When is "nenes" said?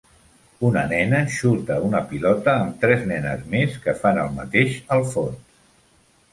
3.13-3.47